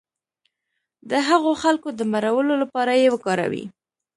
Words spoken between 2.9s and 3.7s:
یې وکاروي.